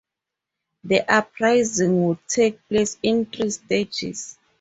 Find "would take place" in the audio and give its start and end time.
2.07-2.97